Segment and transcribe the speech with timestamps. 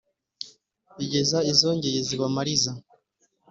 [1.03, 2.71] igeza izogeye ziba amariza